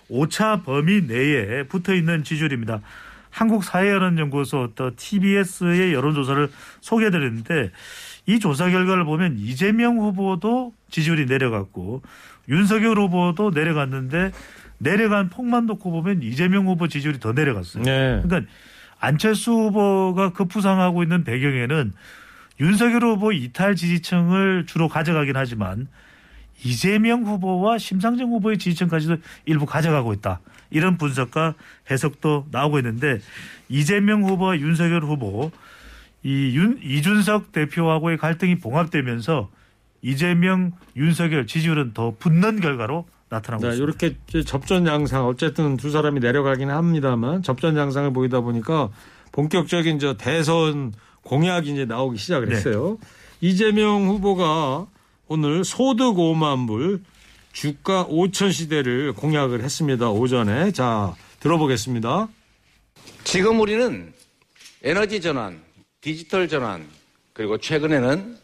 [0.09, 2.81] 오차 범위 내에 붙어 있는 지지율입니다.
[3.31, 7.71] 한국사회여론연구소 또 TBS의 여론조사를 소개해드렸는데
[8.27, 12.01] 이 조사 결과를 보면 이재명 후보도 지지율이 내려갔고
[12.47, 14.31] 윤석열 후보도 내려갔는데
[14.77, 17.83] 내려간 폭만 놓고 보면 이재명 후보 지지율이 더 내려갔어요.
[17.83, 18.21] 네.
[18.23, 18.49] 그러니까
[18.99, 21.93] 안철수 후보가 급부상하고 있는 배경에는
[22.59, 25.87] 윤석열 후보 이탈 지지층을 주로 가져가긴 하지만
[26.63, 30.39] 이재명 후보와 심상정 후보의 지지층까지도 일부 가져가고 있다.
[30.71, 31.55] 이런 분석과
[31.89, 33.19] 해석도 나오고 있는데
[33.69, 35.51] 이재명 후보와 윤석열 후보
[36.23, 39.49] 이 윤, 이준석 대표하고의 갈등이 봉합되면서
[40.01, 43.83] 이재명, 윤석열 지지율은 더 붙는 결과로 나타나고 네, 있습니다.
[43.83, 48.89] 이렇게 접전 양상 어쨌든 두 사람이 내려가긴 합니다만 접전 양상을 보이다 보니까
[49.31, 52.55] 본격적인 저 대선 공약이 이제 나오기 시작을 네.
[52.55, 52.97] 했어요.
[53.41, 54.87] 이재명 후보가
[55.27, 57.01] 오늘 소득 5만 불,
[57.51, 60.09] 주가 5천 시대를 공약을 했습니다.
[60.11, 62.27] 오전에 자 들어보겠습니다.
[63.23, 64.13] 지금 우리는
[64.83, 65.63] 에너지 전환,
[66.01, 66.87] 디지털 전환,
[67.33, 68.37] 그리고 최근에는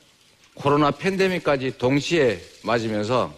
[0.55, 3.31] 코로나 팬데믹까지 동시에 맞으면서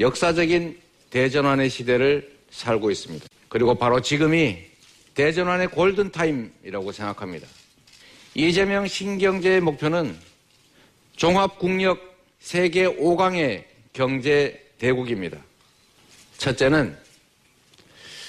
[0.00, 3.26] 역사적인 대전환의 시대를 살고 있습니다.
[3.48, 4.56] 그리고 바로 지금이
[5.14, 7.46] 대전환의 골든타임이라고 생각합니다.
[8.34, 10.16] 이재명 신경제의 목표는
[11.16, 12.07] 종합국력
[12.40, 15.38] 세계 5강의 경제 대국입니다.
[16.38, 16.96] 첫째는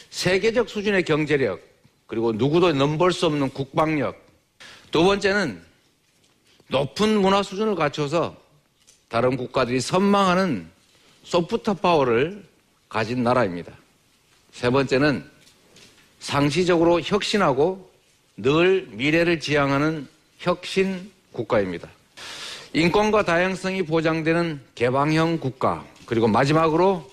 [0.10, 1.62] 세계적 수준의 경제력,
[2.08, 4.18] 그리고 누구도 넘볼 수 없는 국방력.
[4.92, 5.62] 두 번째는
[6.68, 8.36] 높은 문화 수준을 갖춰서
[9.08, 10.70] 다른 국가들이 선망하는
[11.24, 12.44] 소프트 파워를
[12.88, 13.72] 가진 나라입니다.
[14.52, 15.30] 세 번째는
[16.20, 17.90] 상시적으로 혁신하고
[18.38, 20.08] 늘 미래를 지향하는
[20.40, 21.90] 혁신 국가입니다.
[22.74, 27.10] 인권과 다양성이 보장되는 개방형 국가, 그리고 마지막으로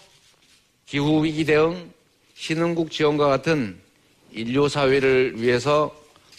[0.84, 1.90] 기후위기 대응,
[2.34, 3.76] 신흥국 지원과 같은
[4.32, 5.94] 인류 사회를 위해서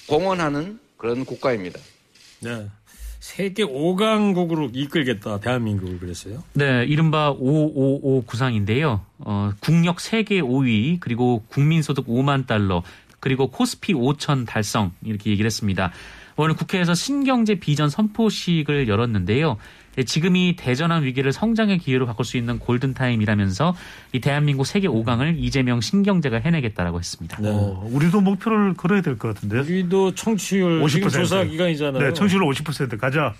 [0.08, 1.80] 공헌하는 그런 국가입니다.
[2.42, 2.68] 네.
[3.20, 6.44] 세계 5강국으로 이끌겠다 대한민국을 그랬어요.
[6.54, 9.02] 네, 이른바 555 구상인데요.
[9.18, 12.84] 어, 국력 세계 5위, 그리고 국민소득 5만 달러,
[13.20, 15.92] 그리고 코스피 5천 달성 이렇게 얘기를 했습니다.
[16.38, 19.58] 오늘 국회에서 신경제 비전 선포식을 열었는데요.
[19.96, 23.76] 네, 지금이 대전환 위기를 성장의 기회로 바꿀 수 있는 골든타임이라면서
[24.14, 27.38] 이 대한민국 세계 5강을 이재명 신경제가 해내겠다라고 했습니다.
[27.42, 27.50] 네.
[27.50, 29.60] 어, 우리도 목표를 걸어야 될 것 같은데.
[29.60, 31.12] 우리도 청취율 지금 50%.
[31.12, 32.04] 조사 기간이잖아요.
[32.04, 33.34] 네, 청취율 50% 가자.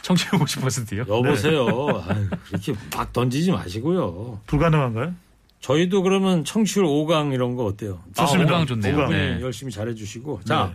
[0.00, 1.00] 청취율 50%요?
[1.14, 1.66] 여보세요.
[2.08, 4.40] 아유, 그렇게 막 던지지 마시고요.
[4.46, 5.14] 불가능한가요?
[5.60, 8.00] 저희도 그러면 청취율 5강 이런 거 어때요?
[8.16, 8.56] 좋습니다.
[8.56, 8.94] 아, 5강 좋네요.
[8.94, 9.06] 오강.
[9.08, 9.40] 분이 네.
[9.42, 10.40] 열심히 잘해주시고.
[10.44, 10.72] 자,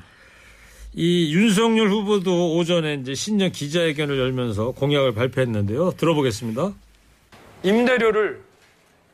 [0.94, 5.92] 이 윤석열 후보도 오전에 이제 신년 기자회견을 열면서 공약을 발표했는데요.
[5.92, 6.74] 들어보겠습니다.
[7.62, 8.42] 임대료를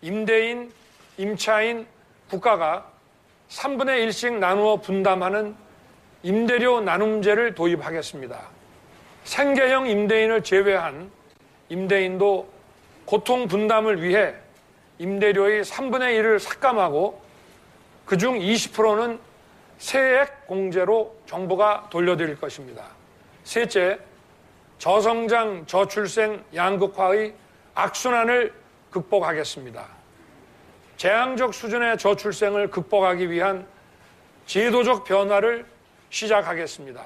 [0.02, 0.72] 임대인,
[1.18, 1.86] 임차인,
[2.30, 2.90] 국가가
[3.50, 5.54] 3분의 1씩 나누어 분담하는
[6.24, 8.42] 임대료 나눔제를 도입하겠습니다.
[9.26, 11.12] 생계형 임대인을 제외한
[11.70, 12.50] 임대인도
[13.04, 14.34] 고통 분담을 위해
[15.00, 17.22] 임대료의 3분의 1을 삭감하고
[18.06, 19.20] 그중 20%는
[19.78, 22.86] 세액 공제로 정부가 돌려드릴 것입니다.
[23.44, 24.00] 셋째,
[24.78, 27.34] 저성장 저출생 양극화의
[27.74, 28.54] 악순환을
[28.90, 29.86] 극복하겠습니다.
[30.98, 33.68] 재앙적 수준의 저출생을 극복하기 위한
[34.46, 35.66] 제도적 변화를
[36.10, 37.04] 시작하겠습니다.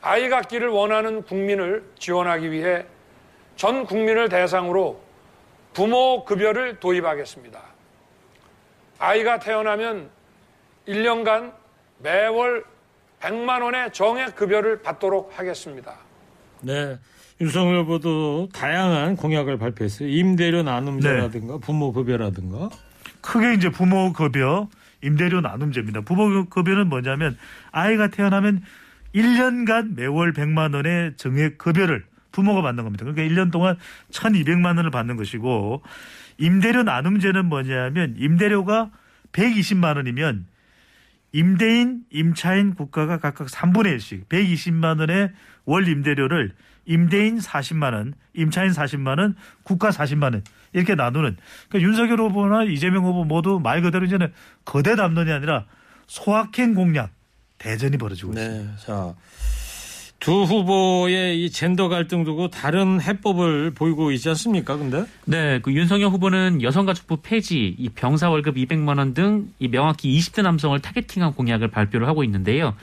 [0.00, 2.84] 아이 갖기를 원하는 국민을 지원하기 위해
[3.56, 5.00] 전 국민을 대상으로
[5.72, 7.60] 부모 급여를 도입하겠습니다.
[8.98, 10.10] 아이가 태어나면
[10.88, 11.52] 1년간
[12.02, 12.64] 매월
[13.20, 15.94] 100만 원의 정액 급여를 받도록 하겠습니다.
[16.62, 16.98] 네.
[17.40, 20.08] 윤석열 후보도 다양한 공약을 발표했어요.
[20.08, 22.70] 임대료 나눔제라든가 부모 급여라든가.
[23.20, 24.68] 크게 이제 부모 급여,
[25.02, 26.00] 임대료 나눔제입니다.
[26.00, 27.36] 부모 급여는 뭐냐면
[27.70, 28.62] 아이가 태어나면
[29.14, 33.04] 1년간 매월 100만 원의 정액 급여를 부모가 받는 겁니다.
[33.04, 33.76] 그러니까 1년 동안
[34.10, 35.82] 1,200만 원을 받는 것이고
[36.38, 38.90] 임대료 나눔제는 뭐냐면 임대료가
[39.32, 40.46] 120만 원이면
[41.32, 45.32] 임대인, 임차인 국가가 각각 3분의 1씩 120만 원의
[45.64, 46.54] 월 임대료를
[46.86, 51.36] 임대인 40만 원, 임차인 40만 원, 국가 40만 원 이렇게 나누는
[51.68, 54.32] 그러니까 윤석열 후보나 이재명 후보 모두 말 그대로 이제는
[54.64, 55.66] 거대 담론이 아니라
[56.06, 57.10] 소확행 공략
[57.58, 58.62] 대전이 벌어지고 있습니다.
[58.62, 58.76] 네.
[58.78, 59.14] 자.
[60.20, 64.76] 두 후보의 이 젠더 갈등 두고 다른 해법을 보이고 있지 않습니까?
[64.76, 65.04] 근데?
[65.24, 70.42] 네, 그 윤석열 후보는 여성가족부 폐지, 이 병사 월급 200만 원 등 이 명확히 20대
[70.42, 72.74] 남성을 타겟팅한 공약을 발표를 하고 있는데요.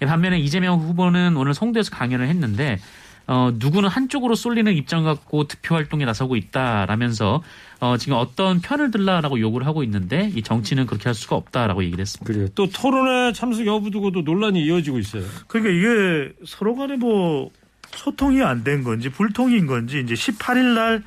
[0.00, 2.78] 반면에 이재명 후보는 오늘 송도에서 강연을 했는데
[3.26, 7.42] 어, 누구는 한쪽으로 쏠리는 입장 갖고 득표 활동에 나서고 있다라면서
[7.84, 12.00] 어, 지금 어떤 편을 들라라고 요구를 하고 있는데 이 정치는 그렇게 할 수가 없다라고 얘기를
[12.00, 12.32] 했습니다.
[12.32, 12.48] 그래요.
[12.54, 15.22] 또 토론회 참석 여부 두고도 논란이 이어지고 있어요.
[15.48, 17.50] 그러니까 이게 서로 간에 뭐
[17.90, 21.02] 소통이 안 된 건지 불통인 건지 이제 18일 날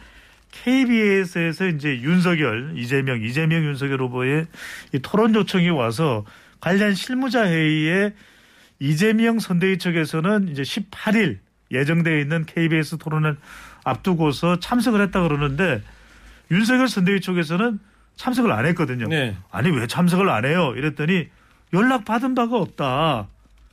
[0.52, 4.46] KBS에서 이제 윤석열, 이재명, 이재명 윤석열 후보의
[4.94, 6.26] 이 토론 요청이 와서
[6.60, 8.14] 관련 실무자 회의에
[8.80, 11.40] 이재명 선대위 측에서는 이제 18일
[11.72, 13.38] 예정되어 있는 KBS 토론을
[13.84, 15.82] 앞두고서 참석을 했다 그러는데
[16.52, 17.80] 윤석열 선대위 쪽에서는
[18.16, 19.08] 참석을 안 했거든요.
[19.08, 19.36] 네.
[19.52, 20.74] 아니 왜 참석을 안 해요?
[20.76, 21.28] 이랬더니
[21.74, 23.28] 연락 받은 바가 없다.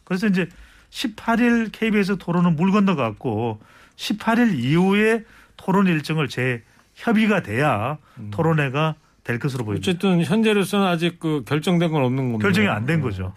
[0.05, 0.49] 그래서 이제
[0.91, 3.61] 18일 KBS 토론은 물 건너갔고
[3.97, 5.25] 18일 이후에
[5.57, 7.99] 토론 일정을 재협의가 돼야
[8.33, 9.91] 토론회가 될 것으로 보입니다.
[9.91, 12.43] 어쨌든 현재로서는 아직 그 결정된 건 없는 겁니다.
[12.43, 13.35] 결정이 안 된 거죠.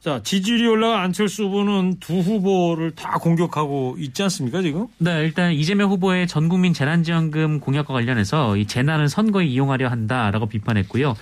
[0.00, 4.86] 자, 지지율이 올라간 안철수 후보는 두 후보를 다 공격하고 있지 않습니까, 지금?
[4.98, 11.16] 네, 일단 이재명 후보의 전 국민 재난지원금 공약과 관련해서 이 재난을 선거에 이용하려 한다라고 비판했고요.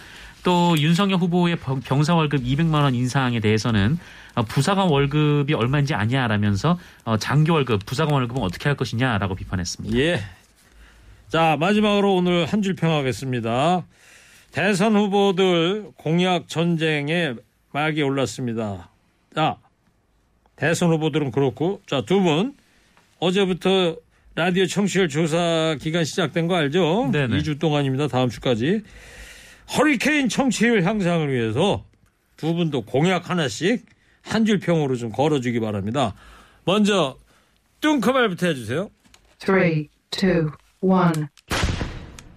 [0.44, 3.98] 또 윤석열 후보의 병- 병사 월급 200만 원 인상에 대해서는
[4.34, 9.96] 어, 부사관 월급이 얼마인지 아냐라면서 어, 장교 월급, 부사관 월급은 어떻게 할 것이냐라고 비판했습니다.
[9.98, 10.20] 예.
[11.30, 13.84] 자, 마지막으로 오늘 한 줄 평하겠습니다.
[14.52, 17.34] 대선 후보들 공약 전쟁에
[17.76, 18.88] 막이 올랐습니다.
[19.34, 19.58] 자,
[20.56, 22.54] 대선 후보들은 그렇고, 자, 두 분,
[23.18, 23.98] 어제부터
[24.34, 27.10] 라디오 청취율 조사 기간 시작된 거 알죠?
[27.12, 27.36] 네네.
[27.36, 28.08] 2주 동안입니다.
[28.08, 28.82] 다음 주까지.
[29.76, 31.84] 허리케인 청취율 향상을 위해서
[32.38, 33.84] 두 분도 공약 하나씩
[34.22, 36.14] 한 줄 평으로 좀 걸어주기 바랍니다.
[36.64, 37.18] 먼저,
[37.82, 38.88] 뚱크말부터 해주세요.
[39.38, 40.50] Three, two,
[40.80, 41.26] one.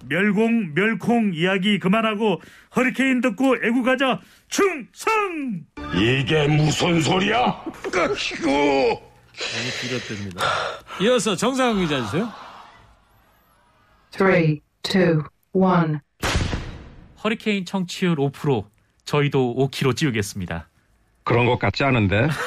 [0.09, 2.41] 멸공 멸콩 이야기 그만하고
[2.75, 5.61] 허리케인 듣고 애국 가자 충성
[5.95, 7.63] 이게 무슨 소리야?
[7.91, 9.09] 끄시고
[9.81, 10.41] 길었답니다.
[11.01, 12.29] 이어서 정상훈 기자 주세요.
[14.11, 15.99] Three, two, one.
[17.23, 18.65] 허리케인 청취율 5%
[19.05, 20.67] 저희도 5kg 찌우겠습니다.
[21.23, 22.27] 그런 것 같지 않은데?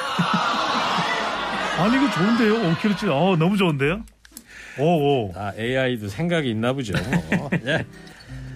[1.79, 4.03] 아니 이거 좋은데요 5kg 어 너무 좋은데요
[4.79, 6.93] 오 오 아, AI도 생각이 있나 보죠.
[7.37, 7.49] 뭐.
[7.67, 7.85] 예.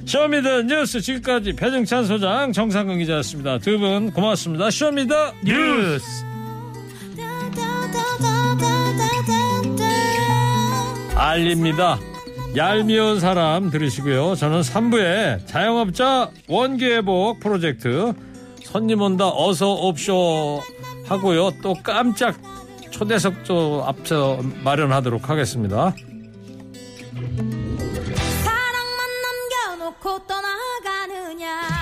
[0.05, 3.57] Show Me the 뉴스 지금까지 배종찬 소장 정상근 기자였습니다.
[3.59, 4.71] 두 분 고맙습니다.
[4.71, 6.05] Show Me the 뉴스.
[11.15, 11.99] 알립니다.
[12.55, 14.35] 얄미운 사람 들으시고요.
[14.35, 18.13] 저는 3부에 자영업자 원기회복 프로젝트
[18.63, 20.61] 손님 온다 어서 옵쇼
[21.05, 21.51] 하고요.
[21.61, 22.37] 또 깜짝
[22.97, 25.93] 초대석도 앞서 마련하도록 하겠습니다.
[28.43, 29.09] 사랑만
[29.69, 31.76] 남겨놓고 떠나가느냐